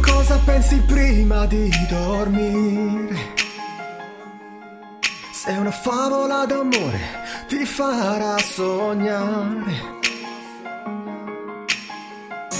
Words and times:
cosa 0.00 0.38
pensi 0.44 0.80
prima 0.80 1.46
di 1.46 1.70
dormire? 1.88 3.16
Se 5.32 5.50
una 5.52 5.70
favola 5.70 6.44
d'amore 6.46 7.00
ti 7.48 7.64
farà 7.64 8.38
sognare. 8.38 10.00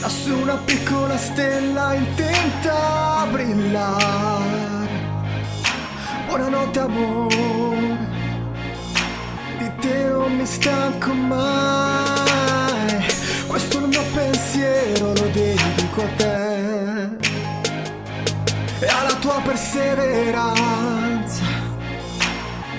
Lassù 0.00 0.38
una 0.38 0.56
piccola 0.56 1.16
stella 1.16 1.94
intenta 1.94 3.18
a 3.18 3.26
brillare. 3.26 4.94
Buonanotte 6.26 6.78
amore, 6.78 8.08
di 9.58 9.70
te 9.80 10.08
non 10.08 10.36
mi 10.36 10.46
stanco 10.46 11.12
mai. 11.12 13.04
Questo 13.46 13.78
è 13.78 13.80
il 13.82 13.88
mio 13.88 14.02
pensiero 14.14 15.12
lo 15.14 15.28
dedico 15.32 16.02
a 16.02 16.08
te 16.16 16.45
e 18.80 18.86
alla 18.86 19.14
tua 19.14 19.40
perseveranza 19.42 21.44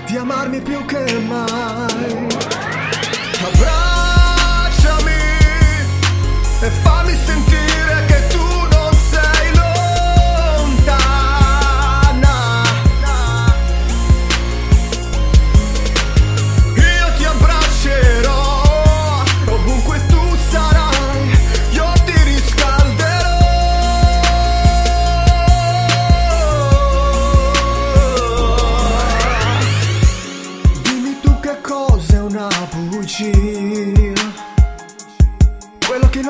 di 0.06 0.16
amarmi 0.16 0.62
più 0.62 0.86
che 0.86 1.20
mai. 1.28 2.07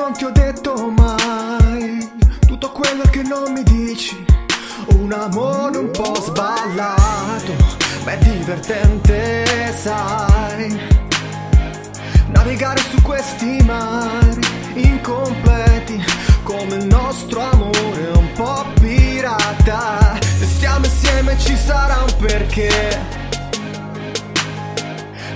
Non 0.08 0.16
ti 0.16 0.24
ho 0.24 0.30
detto 0.30 0.90
mai, 0.90 2.10
tutto 2.46 2.70
quello 2.70 3.02
che 3.10 3.22
non 3.22 3.52
mi 3.52 3.62
dici. 3.62 4.24
Un 5.00 5.12
amore 5.12 5.76
un 5.76 5.90
po' 5.90 6.14
sballato, 6.14 7.52
ma 8.04 8.12
è 8.12 8.16
divertente, 8.16 9.74
sai. 9.76 10.80
Navigare 12.28 12.80
su 12.90 13.02
questi 13.02 13.62
mari 13.64 14.40
incompleti, 14.76 16.02
come 16.42 16.76
il 16.76 16.86
nostro 16.86 17.42
amore 17.42 18.08
un 18.14 18.32
po' 18.32 18.64
pirata. 18.80 20.18
Se 20.20 20.46
stiamo 20.46 20.86
insieme 20.86 21.38
ci 21.38 21.54
sarà 21.54 22.02
un 22.02 22.16
perché. 22.18 22.98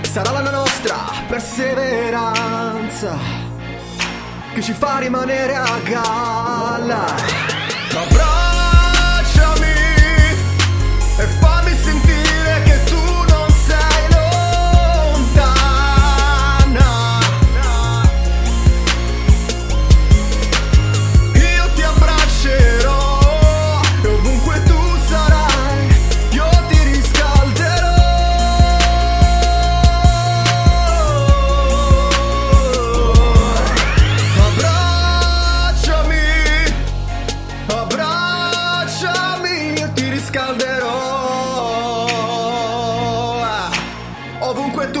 Sarà 0.01 0.31
la 0.31 0.49
nostra 0.49 0.95
perseveranza 1.27 3.42
che 4.53 4.61
ci 4.61 4.73
fa 4.73 4.99
rimanere 4.99 5.55
a 5.55 5.79
galla. 5.83 7.52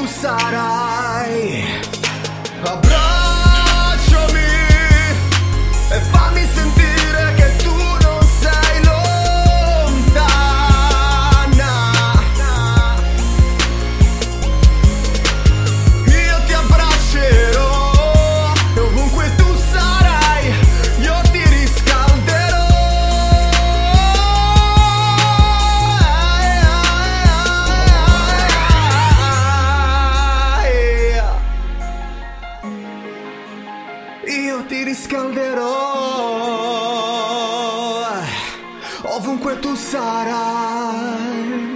Sarai. 0.07 1.63
Abbracciami 2.63 3.12
Riscalderò 35.03 35.67
ovunque 39.03 39.59
tu 39.59 39.75
sarai. 39.75 41.72